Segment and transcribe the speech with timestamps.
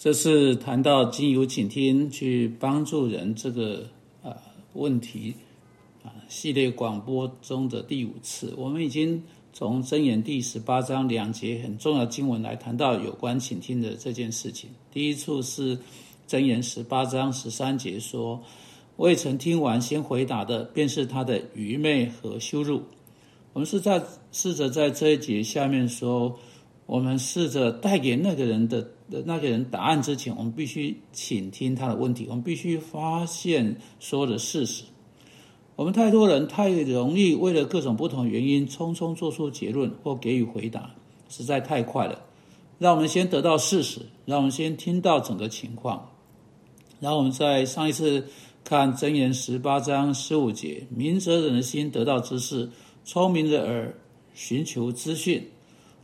[0.00, 3.86] 这是谈到经由倾听去帮助人这个
[4.22, 4.34] 啊
[4.72, 5.34] 问题
[6.02, 8.54] 啊系列广播中的第五次。
[8.56, 14.70] 我们已经从箴言第十八章两节很重要经文来谈到有关倾听的这件事情。
[14.90, 15.78] 第一处是
[16.26, 18.42] 箴言十八章十三节说
[18.96, 22.80] ：“未曾听完先回答的，便是他的愚昧和羞辱。”
[23.52, 26.38] 我们是在试着在这一节下面说，
[26.86, 28.92] 我们试着带给那个人的。
[29.10, 34.84] 的那个人答案之前，我们必须倾听他的问题，我们必须发现所有的事实。
[35.76, 40.94] 我们太多人太容易为了各种不同原因，匆匆做出结论或给予回答，
[41.28, 42.22] 实在太快了。
[42.78, 46.10] 让我们先得到事实，让我们先听到整个情况。
[46.98, 48.26] 然后我们在上一次
[48.62, 52.70] 看箴言十八章十五节，明哲人的心得到知识，
[53.04, 53.94] 聪明的耳
[54.34, 55.48] 寻求资讯。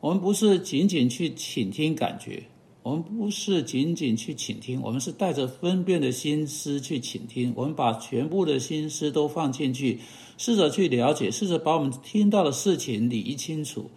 [0.00, 2.42] 我们不是仅仅去倾听感觉。
[2.82, 7.52] 我们不是仅仅去倾听，我们是带着分辨的心思去倾听。
[7.54, 10.00] 我们把全部的心思都放进去，
[10.38, 13.90] 试着去了解，试着把我们听到的事情理清楚，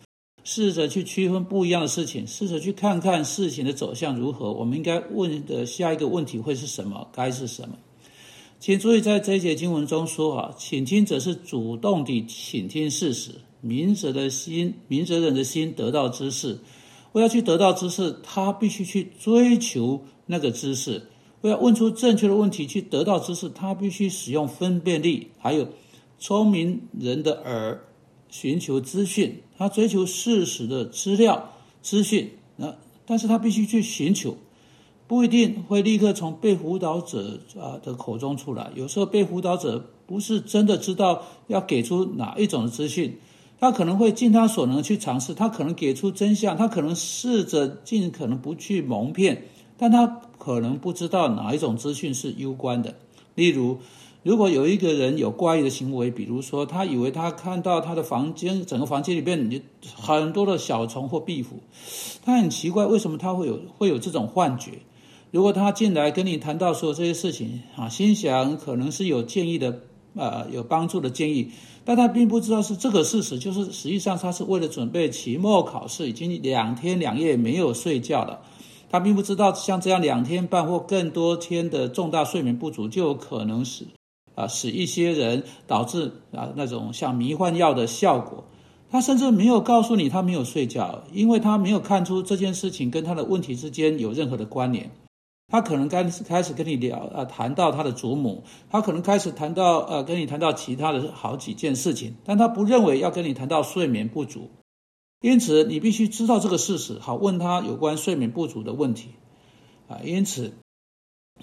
[0.43, 4.51] 试着去区分不一样的事情，试着去看看事情的走向如何。
[4.51, 7.07] 我们应该问的下一个问题会是什么？
[7.13, 7.77] 该是什么？
[8.59, 16.59] 请注意，在这一节经文中说啊，倾听者是主动地倾听事实，明哲的心，明哲人的心得到知识。
[17.13, 21.03] 我要去得到知识，他必须去追求那个知识；
[21.41, 25.67] 我要问出正确的问题，去得到知识，他必须使用分辨力，还有
[26.19, 27.79] 聪明人的耳，
[28.29, 29.41] 寻求资讯。
[29.57, 34.35] 他追求事实的资料、资讯，那但是他必须去寻求，
[35.05, 38.71] 不一定会立刻从被辅导者啊的口中出来。
[38.75, 43.19] 有时候被辅导者不是真的知道要给出哪一种资讯。
[43.63, 49.45] 他可能会尽他所能去尝试，他可能给出真相，他可能试着尽可能不去蒙骗，
[49.77, 50.05] 但他
[50.37, 52.93] 可能不知道哪一种资讯是攸关的。
[53.35, 53.77] 例如，
[54.21, 59.61] 如果有一个人有怪异的行为，比如说他以为他看到他的房间整个房间里边
[59.95, 61.61] 很多的小虫或壁虎，
[62.21, 64.71] 他很奇怪为什么他会有会有这种幻觉。
[65.31, 69.83] 如果他进来跟你谈到说这些事情啊，心想可能是有建议的。
[70.15, 71.51] 呃，有帮助的建议，
[71.83, 78.41] 但他并不知道是这个事实，就是实际上他是为了准备期末考试，已经两天两夜没有睡觉了。
[78.91, 83.87] 他并不知道像这样两天半或更多天的重大睡眠不足，就有可能使
[84.35, 88.43] 啊使一些人导致啊那种像迷幻药的效果。
[88.91, 94.91] 他甚至没有告诉你他没有睡觉，因为他没有看出这件事情跟他的问题之间有任何的关联。
[95.53, 104.49] 他可能开开始跟你聊啊，谈到他的祖母，他可能开始谈到呃，跟你谈到其他的好几件事情，但他不认为要跟你谈到睡眠不足，
[105.21, 109.09] 因此你必须知道这个事实，好问他有关睡眠不足的问题
[109.87, 109.99] 啊。
[110.03, 110.53] 因此，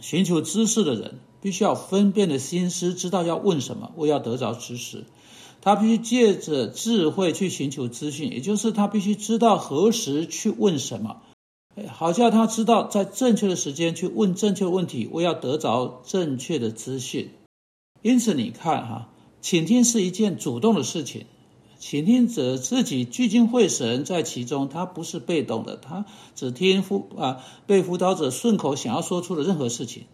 [0.00, 5.04] 寻求知识的人必须要分辨的心思，知道要问什么，为要得着知识，
[5.60, 11.22] 他必须借着智慧去寻求资讯，也就是他必须知道何时去问什么。
[11.89, 17.31] 好叫他知道，在正确的时间去问正确问题，我要得着正确的资讯。
[18.03, 19.09] 因此，你看哈，
[19.41, 21.27] 倾听是一件主动的事情，
[21.79, 26.05] 倾听者自己聚精会神在其中，他不是被动的，他
[26.35, 30.05] 只听辅啊被辅导者顺口想要说出的任何事情。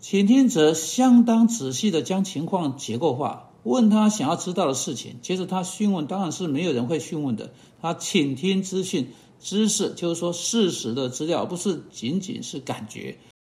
[0.00, 9.12] 倾听者相当仔细的将情况结构化，问他想要知道的事情，接着他询问，当然是没有人会询问的，他倾听资讯。
[9.40, 13.16] 知识就是说事实的资料，不是仅仅是感觉。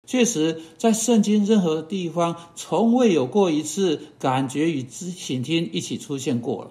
[0.06, 6.70] 确实，在圣经任何地方，从未有过一次感觉与知倾听一起出现过了。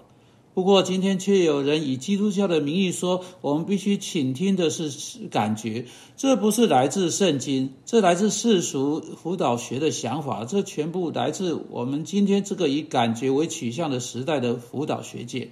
[0.54, 4.92] 不过，今天却有人以基督教的名义说，我们必须倾听的是
[5.30, 5.86] 感觉。
[6.18, 15.52] 这不是来自圣经，这来自世俗辅导学的想法，这全部来自我们今天这个以感觉为取向的时代的辅导学界。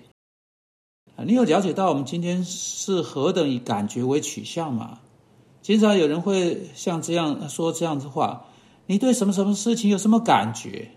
[1.25, 4.99] 你有了解到我们今天是何等以感觉为取向吗？
[5.61, 8.45] 经常有人会像这样说这样子话：
[8.85, 10.91] 你对什么什么事情有什么感觉？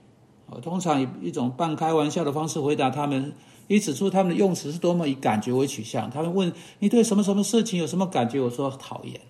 [0.46, 3.32] 我通常以一种半开玩笑的方式回答他们，
[3.68, 6.10] 以指出他们的用词是多么以感觉为取向。
[6.10, 8.40] 他们问你对什么什么事情有什么感觉？
[8.40, 9.20] 我说讨厌。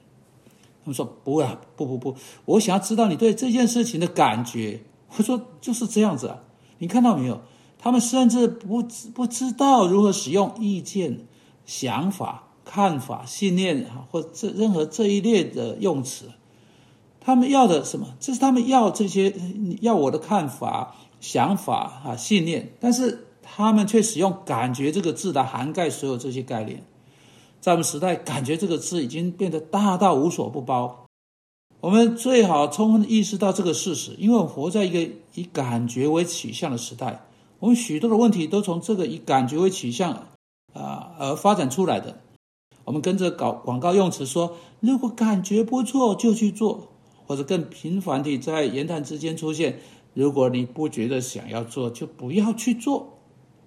[0.82, 2.16] 他们说不啊，不不不，
[2.46, 4.80] 我想要知道你对这件事情的感觉。
[5.16, 6.42] 我说就是这样子啊，
[6.78, 7.42] 你看到没有？
[7.82, 11.26] 他们甚至不知不知道如何使用意见、
[11.64, 16.26] 想法、看法、信念啊，或这任何这一列的用词。
[17.22, 18.14] 他们要的什么？
[18.20, 19.34] 这是他们要这些，
[19.80, 22.72] 要我的看法、想法啊、信念。
[22.80, 26.84] 但是他们却使用“感觉”这个字来涵盖所有这些概念。
[27.60, 31.06] 在我们时代，“感觉”这个字已经变得大到无所不包。
[31.80, 37.22] 我们最好充分意识到这个事实，因为我们活在一个以感觉为取向的时代。
[37.60, 40.26] 我们许多的问题都从这个以感觉为取向
[40.72, 42.18] 啊而发展出来的。
[42.84, 46.88] 我们跟着搞广告用词说：“如果感觉不错就去做。”
[47.26, 49.78] 或者更频繁地在言谈之间出现
[50.14, 53.18] ：“如果你不觉得想要做，就不要去做。”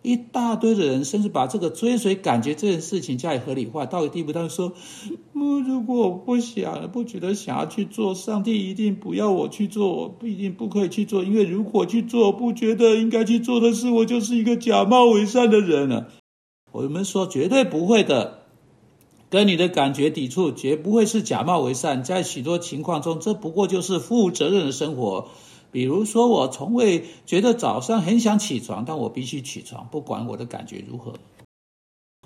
[0.03, 4.73] 一大堆的人，甚至把这个追随感觉这件事情加以合理化，到一个地步，他们说
[5.33, 16.09] ：“如果我不想、不觉得想要去做，上帝一定不要我去做，我不一定不可以去做，因为如果去做，不觉得应该去做的事，我就是一个假冒伪善的人了。”
[16.73, 18.39] 我们说绝对不会的，
[19.29, 22.03] 跟你的感觉抵触，绝不会是假冒伪善。
[22.03, 25.29] 在许多情况中，这不过就是负责任的生活。
[25.73, 31.15] 比如说，我从未觉得早上很想起床，但我必须起床，不管我的感觉如何。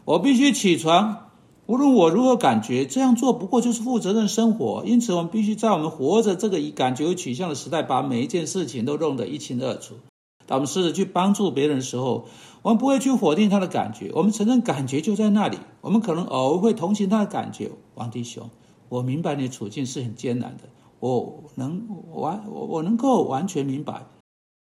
[0.06, 1.30] 我必须起床，
[1.66, 4.84] 无论我如何感觉，这样做不过就是负责任生活。
[4.86, 9.96] 因此，我们必须在我们活着这个以感觉为取向的时代，把每一件事情都弄得一清二楚。
[10.46, 12.26] 当我们试着去帮助别人的时候，
[12.62, 15.58] 我们不会去否定他的感觉，我们承认感觉就在那里。
[15.82, 17.72] 我们可能偶尔会同情他的感觉。
[17.96, 18.50] 王弟兄，
[18.90, 20.64] 我明白你的处境是很艰难的。
[21.00, 24.08] 我能完我我能够完全明白，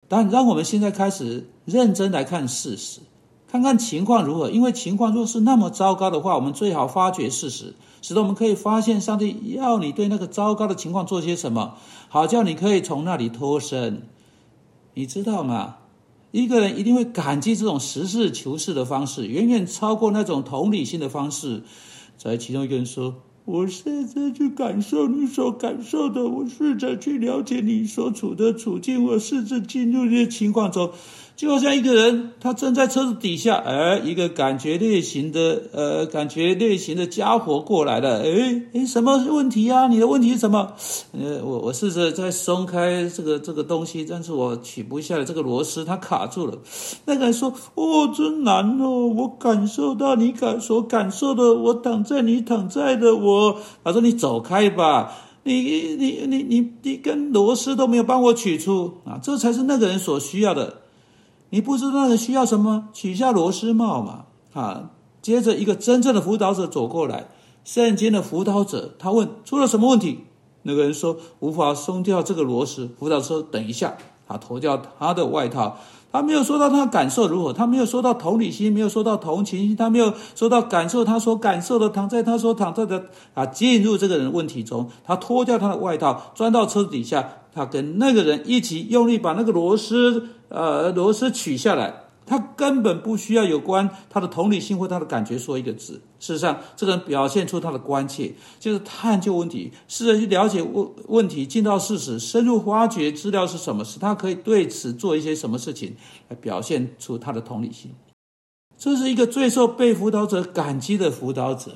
[0.08, 3.02] 但让我们现在开始认真来看事实，
[3.48, 4.50] 看看情况如何。
[4.50, 11.76] 因为情况若是那么糟糕的话，我们最好发掘事实，使得我们可以发现上帝要你对那个糟糕的情况做些什么，
[12.10, 14.08] 好叫你可以从那里脱身。
[14.96, 15.78] 你知道吗？
[16.32, 21.64] 一个人一定会感激这种实事求是的方式，远远超过那种同理心的方式。
[22.18, 23.14] 在其中一个人说。
[23.48, 30.92] 我试着去感受你所感受的，我试着去了解你所处的处境，我试着进入这些情况中。
[31.38, 39.88] 就好像一个人，他正在车子底下，哎，一个感觉类型的，呃，感觉类型的家伙过来了，哎，哎，什么问题呀？
[39.88, 40.74] 你的问题是什么？
[41.12, 46.58] 呃，我我试着在松开这个这个东西，但是我取不下来这个螺丝，它卡住了。
[47.06, 55.14] 那个人说：“哦，真难哦，我感受到你感所感受的，我躺在你躺在的我。”他说：“你走开吧，
[55.44, 60.82] 你你你你你根螺丝都没有帮我取出啊，这才是那个人所需要的。”
[61.50, 62.90] 你不知道那个需要什么？
[62.94, 64.26] 取下螺丝帽嘛！
[64.54, 64.92] 啊，
[65.22, 67.28] 接着一个真正的辅导者走过来，
[67.64, 70.26] 圣经的辅导者，他问出了什么问题？
[70.64, 72.90] 那个人说无法松掉这个螺丝。
[73.00, 73.98] 辅导说等一下，
[74.28, 75.78] 他脱掉他的外套。
[76.12, 92.07] 他没有说到他的感受如何，他没有说到同理心，没有说到同情心，他没有说到感受他所感受的，躺在他所躺在的啊，进入这个人问题中，他脱掉他的外套，钻到车子底下，他跟那个人一起用力把那个螺丝呃螺丝取下来。
[92.28, 96.02] 他根本不需要有关他的同理心或他的感觉说一个字。
[96.20, 105.96] 事实上，这个人表现出他的关切，就是探究问题，试着去了解问问题，进到事实，深入挖掘资料是什么，使他可以对此做一些什么事情，
[106.28, 107.92] 来表现出他的同理心。
[108.78, 111.72] 这是一个最受被辅导者感激的辅导者。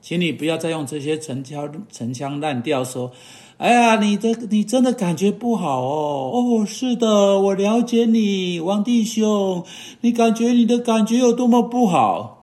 [0.00, 3.10] 请你不要再用这些陈腔陈腔滥调说
[3.56, 9.64] ：“哎呀，你的你真的感觉不好哦。”哦，是的，我了解你，王弟兄，
[10.00, 12.42] 你感觉你的感觉有多么不好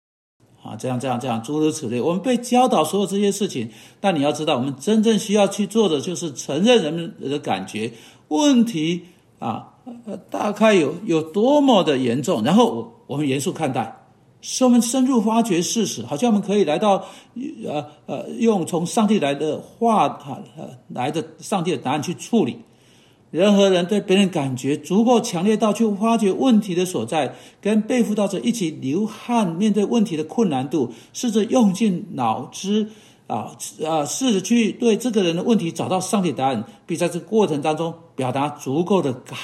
[0.64, 0.76] 啊？
[0.80, 2.00] 这样这样这样，诸如此类。
[2.00, 3.70] 我们被教导所有这些事情，
[4.00, 7.92] 但你要知道，我们真正需要去做的就是承认人们的感觉
[8.30, 9.02] 问题
[9.40, 9.74] 啊，
[10.30, 14.01] 大概有有多么的严重，然后我我们严肃看待。
[14.42, 17.06] 使我们深入发掘事实，好像我们可以来到，
[17.66, 22.58] 呃呃，用从上帝来的话哈呃来的上帝的答案去处理。
[23.30, 32.90] 人和人对别人感觉足够强烈到去发掘问题的所在，跟被辅导者一起流汗面对问题的困难度，试着用尽脑汁
[33.28, 33.56] 啊
[33.88, 39.38] 啊，试着去对这个人的问题找到上帝答案，并在这个过程当中表达足够的感。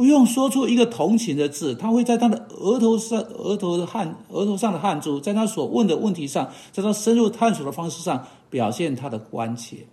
[0.00, 9.86] 不用说出一个同情的字，他会在他的额头上、额头的汗、额头上的汗珠，在他所问的问题上，在他深入探索的方式上表现他的关切，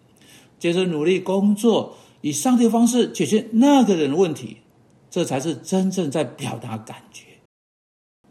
[0.59, 4.55] 接着努力工作，以上帝方式解决那个人的问题，
[5.09, 7.25] 这才是真正在表达感觉。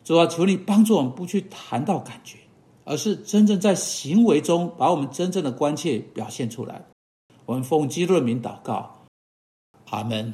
[0.03, 2.39] 主要求你帮助我们，不去谈到感觉，
[2.85, 6.87] 而是真正在行为中把我们真正的关切表现出来。
[7.45, 9.05] 我们奉基督的名祷告，
[9.91, 10.33] 阿门。